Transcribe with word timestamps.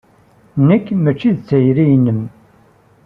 Nekk 0.67 0.87
mačči 1.03 1.31
d 1.35 1.39
tayri-inem. 1.47 2.21